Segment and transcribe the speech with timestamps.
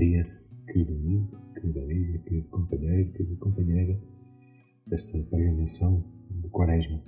[0.00, 0.26] dia,
[0.66, 4.00] querido amigo, querida amiga, querido companheiro, querida companheira
[4.86, 7.02] desta peregrinação de Quaresma.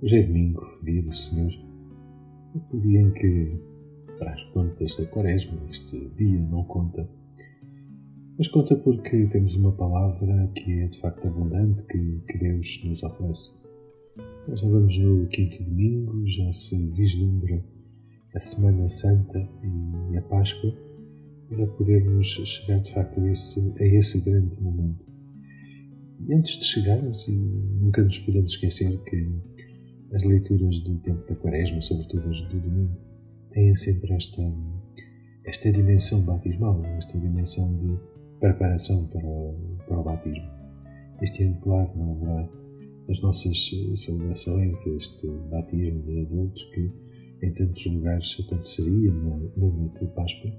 [0.00, 1.52] Hoje é domingo, dia do Senhor,
[2.72, 3.60] o dia em que,
[4.18, 7.06] para as contas da Quaresma, este dia não conta,
[8.38, 13.02] mas conta porque temos uma palavra que é de facto abundante, que, que Deus nos
[13.02, 13.62] oferece.
[14.48, 17.62] Nós já vamos no quinto domingo, já se vislumbra
[18.34, 19.46] a Semana Santa
[20.10, 20.83] e a Páscoa
[21.48, 25.04] para podermos chegar de facto a esse, a esse grande momento.
[26.26, 29.28] E antes de chegarmos, e nunca nos podemos esquecer que
[30.12, 32.96] as leituras do tempo da Quaresma, sobretudo as do domingo,
[33.50, 34.42] têm sempre esta,
[35.44, 37.98] esta dimensão batismal, esta dimensão de
[38.40, 39.28] preparação para,
[39.86, 40.48] para o batismo.
[41.20, 42.48] Este ano, claro, não haverá
[43.08, 46.90] as nossas celebrações, este batismo dos adultos que
[47.42, 50.50] em tantos lugares aconteceria na, na noite de Páscoa.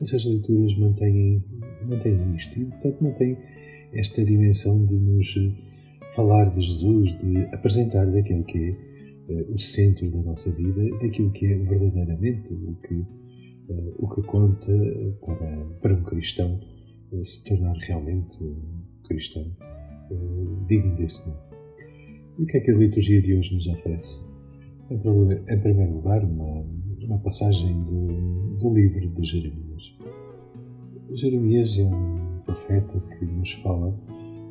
[0.00, 1.42] Essas leituras mantêm,
[1.84, 3.36] mantêm isto e, portanto, mantêm
[3.92, 5.34] esta dimensão de nos
[6.14, 11.30] falar de Jesus, de apresentar daquele que é uh, o centro da nossa vida, daquilo
[11.32, 14.72] que é verdadeiramente o que, uh, o que conta
[15.24, 16.60] para, para um cristão
[17.12, 19.44] uh, se tornar realmente um cristão
[20.66, 21.42] digno desse nome.
[22.38, 24.37] E o que é que a liturgia de hoje nos oferece?
[24.90, 26.64] Em primeiro lugar, uma,
[27.04, 29.94] uma passagem do, do livro de Jeremias.
[31.12, 33.94] Jeremias é um profeta que nos fala,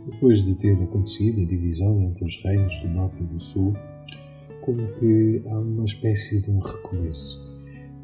[0.06, 3.74] depois de ter acontecido a divisão entre os reinos do Norte e do Sul,
[4.62, 7.44] como que há uma espécie de um recomeço.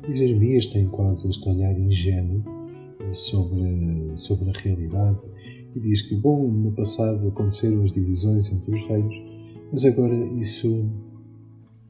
[0.09, 2.43] E Jeremias tem quase este olhar ingênuo
[3.11, 5.19] sobre, sobre a realidade
[5.75, 9.21] e diz que, bom, no passado aconteceram as divisões entre os reinos,
[9.71, 10.89] mas agora isso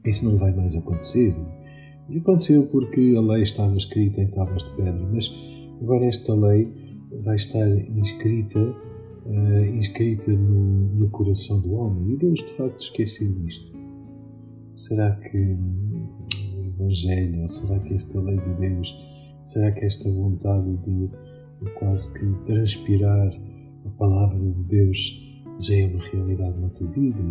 [0.04, 1.34] isso não vai mais acontecer.
[2.08, 5.34] E aconteceu porque a lei estava escrita em tábuas de pedra, mas
[5.80, 6.68] agora esta lei
[7.22, 7.66] vai estar
[7.96, 12.14] inscrita, uh, inscrita no, no, coração do homem.
[12.14, 13.72] E Deus de facto esqueceu isto.
[14.72, 18.94] Será que o Evangelho, será que esta lei de Deus,
[19.42, 23.32] será que esta vontade de, de quase que transpirar
[23.86, 25.22] a palavra de Deus
[25.60, 27.22] já é uma realidade na tua vida?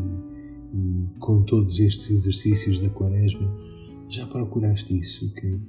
[0.74, 3.56] E com todos estes exercícios da Quaresma,
[4.10, 5.60] já procuraste isso, que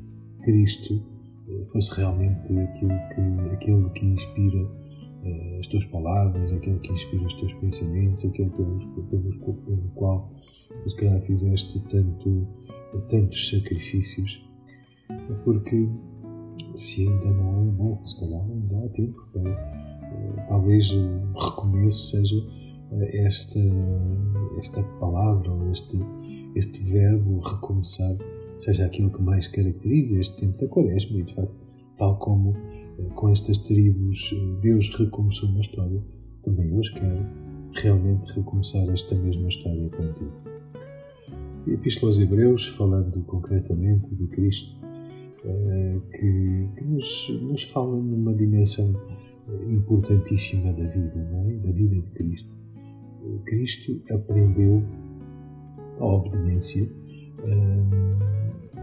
[0.43, 1.03] Cristo
[1.49, 7.25] eh, fosse realmente aquilo que, aquele que inspira uh, as tuas palavras, aquele que inspira
[7.25, 10.33] os teus pensamentos, aquele pelos, pelos, pelo qual,
[10.87, 12.47] se calhar, fizeste tanto,
[13.09, 14.43] tantos sacrifícios.
[15.45, 15.89] Porque
[16.77, 22.37] se ainda não, bom, se calhar ainda há tempo para, uh, talvez o recomeço seja
[23.03, 23.61] esta,
[24.59, 25.99] esta palavra este,
[26.55, 28.17] este verbo recomeçar
[28.59, 31.55] seja aquilo que mais caracteriza este tempo da Quaresma e, de facto,
[31.97, 32.57] tal como
[32.99, 36.03] eh, com estas tribos eh, Deus recomeçou uma história,
[36.43, 37.27] também hoje quero
[37.73, 40.33] realmente recomeçar esta mesma história contigo.
[41.67, 44.79] Epístola aos Hebreus, falando concretamente de Cristo,
[45.45, 48.95] eh, que, que nos, nos fala numa dimensão
[49.69, 51.55] importantíssima da vida, não é?
[51.57, 52.64] da vida de Cristo
[53.45, 54.83] Cristo aprendeu
[55.99, 56.85] a obediência
[57.45, 58.19] um,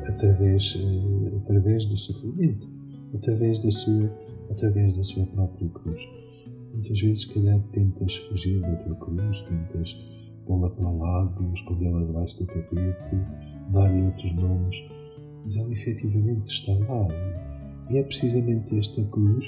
[0.07, 2.67] através, uh, através do sofrimento,
[3.13, 4.13] através da, sua,
[4.49, 6.01] através da sua própria cruz.
[6.73, 9.93] Muitas vezes, se calhar, tentas fugir da tua cruz, tentas
[10.45, 13.15] pô-la para lado, escondê-la debaixo do tapete,
[13.71, 14.89] dar-lhe outros nomes,
[15.43, 17.07] mas ela efetivamente está lá.
[17.89, 19.45] E é precisamente esta cruz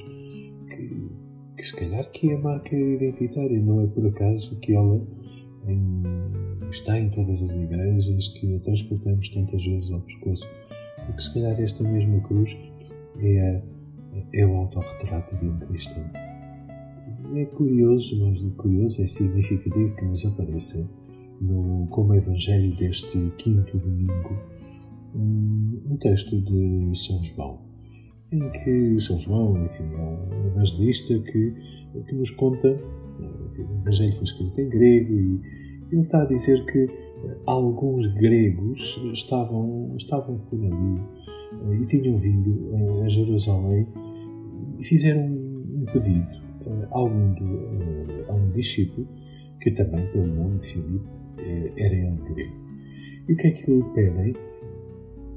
[0.69, 1.09] que,
[1.55, 5.01] que se calhar que é a marca identitária, não é por acaso que ela
[5.67, 6.03] em,
[6.69, 10.49] está em todas as igrejas, que a transportamos tantas vezes ao pescoço,
[11.05, 12.57] porque se calhar esta mesma cruz
[13.19, 13.61] é,
[14.33, 16.03] é o autorretrato de um cristão.
[17.35, 20.89] É curioso, mas curioso, é significativo que nos apareça
[21.39, 24.38] no, como evangelho deste quinto domingo
[25.15, 27.72] um, um texto de São João
[28.33, 31.53] em que São João, enfim, é um evangelista que,
[32.07, 32.69] que nos conta,
[33.51, 35.41] enfim, o Evangelho foi escrito em grego e
[35.91, 36.88] ele está a dizer que
[37.45, 41.01] alguns gregos estavam, estavam por ali
[41.69, 42.71] eh, e tinham vindo
[43.03, 43.88] a Jerusalém
[44.80, 46.44] e fizeram um pedido
[46.91, 47.35] a um,
[48.30, 49.07] a um discípulo
[49.62, 51.06] que também, pelo nome de Filipe,
[51.38, 52.56] eh, era ele grego.
[53.30, 54.35] E o que é que lhe pedem?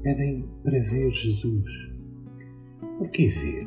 [0.01, 1.96] Pedem para ver Jesus.
[2.97, 3.65] Por que ver?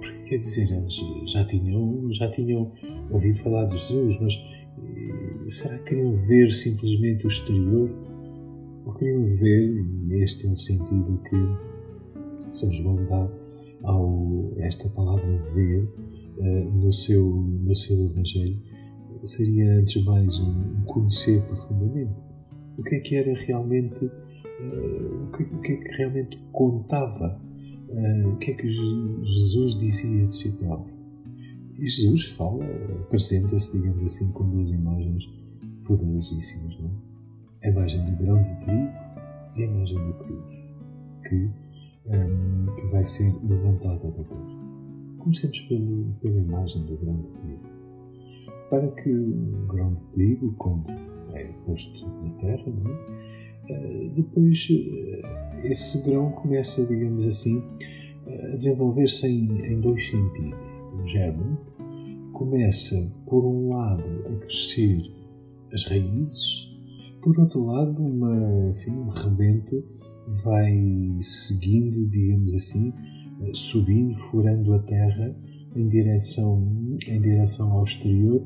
[0.00, 2.70] Porque quer dizer, eles já tinham, já tinham
[3.10, 7.90] ouvido falar de Jesus, mas eh, será que queriam ver simplesmente o exterior?
[8.84, 13.30] Ou queriam ver, e este é o sentido que São João dá
[13.84, 15.84] ao esta palavra ver
[16.38, 18.60] uh, no, seu, no seu Evangelho
[19.24, 22.12] seria antes mais um, conhecer profundamente
[22.76, 27.40] o que é que era realmente uh, o, que, o, que, é que realmente contava
[27.88, 30.96] uh, o que é que Jesus dizia de si próprio
[31.78, 32.64] e Jesus fala
[33.00, 35.26] apresenta-se digamos assim com duas imagens
[35.84, 36.90] poderosíssimas não
[37.62, 37.68] é?
[37.68, 38.88] a imagem do grão de trigo
[39.56, 40.58] e a imagem da cruz
[41.28, 41.50] que
[42.08, 44.58] um, que vai ser levantada da terra.
[45.18, 47.60] Comecemos pelo, pela imagem do grão de trigo.
[48.70, 50.90] Para que o grão de trigo, quando
[51.32, 53.47] é posto na terra, é?
[53.70, 57.62] Uh, depois uh, esse grão começa, digamos assim,
[58.26, 60.58] a desenvolver-se em, em dois sentidos.
[61.00, 61.56] O germe
[62.32, 62.94] começa,
[63.26, 65.00] por um lado, a crescer
[65.72, 66.68] as raízes,
[67.22, 69.84] por outro lado, uma, enfim, um rebento
[70.44, 72.92] vai seguindo, digamos assim,
[73.52, 75.34] subindo, furando a terra
[75.74, 78.44] em direção, em direção ao exterior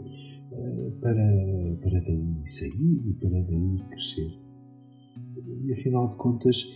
[0.53, 4.42] eh, para, para daí sair e para daí crescer.
[5.64, 6.73] E afinal de contas,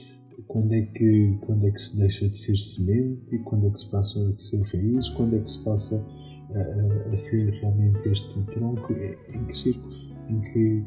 [0.46, 3.90] quando é que, quando é que se deixa de ser semente, quando é que se
[3.90, 6.06] passa a ser raiz, quando é que se passa
[6.54, 9.88] a, a ser realmente este tronco, é, em que circo,
[10.28, 10.84] em que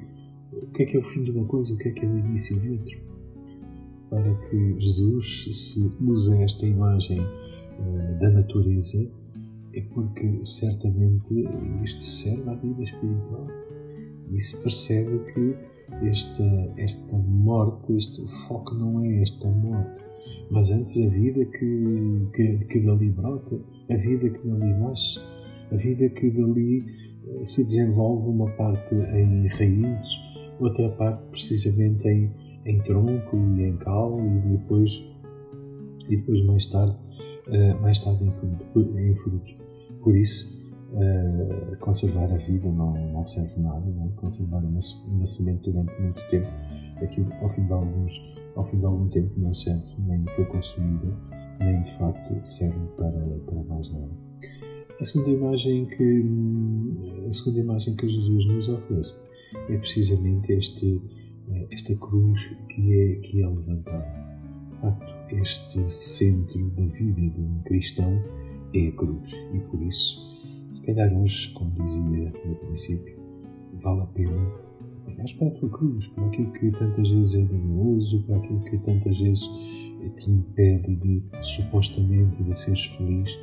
[0.52, 2.10] o que é que é o fim de uma coisa, o que é que é
[2.10, 2.98] o início de outra?
[4.10, 9.12] Para que Jesus se usa esta imagem uh, da natureza
[9.74, 11.48] é porque certamente
[11.84, 13.48] isto serve à vida espiritual
[14.30, 15.56] e se percebe que
[16.08, 20.02] esta, esta morte, este foco não é esta morte,
[20.52, 23.60] mas antes a vida que, que, que dali brota,
[23.90, 25.20] a vida que dali nasce,
[25.72, 26.86] a vida que dali
[27.26, 30.18] uh, se desenvolve uma parte em raízes,
[30.60, 32.32] outra parte precisamente em
[32.66, 34.92] em tronco e em cal e depois,
[36.10, 36.96] e depois mais tarde,
[37.48, 39.58] uh, mais tarde em, fruto, em frutos.
[40.04, 44.10] Por isso, uh, conservar a vida não, não serve nada, é?
[44.16, 44.82] conservar uma,
[45.26, 46.48] semente durante muito tempo,
[47.02, 51.16] aquilo ao fim de alguns ao fim de algum tempo não serve, nem foi consumida,
[51.60, 54.12] nem de facto serve para, para mais nada.
[55.00, 56.26] A segunda imagem que
[57.26, 59.18] a segunda imagem que Jesus nos oferece
[59.70, 61.02] é precisamente este
[61.72, 64.06] esta cruz que é, que é levantada.
[64.70, 68.22] De facto, este centro da vida de um cristão
[68.74, 70.39] é a cruz e por isso,
[70.72, 73.20] se calhar hoje, como dizia no princípio,
[73.82, 74.70] vale a pena
[75.08, 78.78] olhar para a tua cruz, para aquilo que tantas vezes é doloroso, para aquilo que
[78.80, 79.48] tantas vezes
[80.16, 83.40] te impede de supostamente de seres feliz,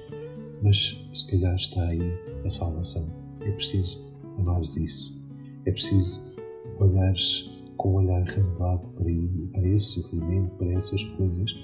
[0.63, 2.01] mas se calhar está aí
[2.45, 3.13] a salvação.
[3.41, 4.07] É preciso
[4.39, 5.25] amares isso.
[5.65, 6.37] É preciso
[6.79, 9.11] olhares com um olhar renovado para,
[9.53, 11.55] para esse sofrimento, para essas coisas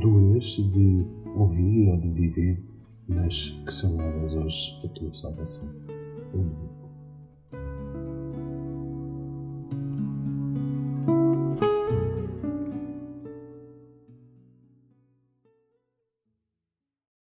[0.00, 1.06] duras de
[1.36, 2.62] ouvir ou de viver,
[3.08, 5.68] mas que são elas hoje a tua salvação.
[6.32, 6.65] Amém.